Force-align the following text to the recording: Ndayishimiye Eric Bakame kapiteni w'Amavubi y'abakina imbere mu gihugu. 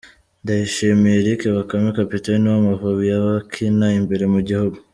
Ndayishimiye 0.43 1.17
Eric 1.19 1.41
Bakame 1.57 1.89
kapiteni 1.99 2.45
w'Amavubi 2.53 3.03
y'abakina 3.11 3.87
imbere 3.99 4.25
mu 4.35 4.39
gihugu. 4.49 4.77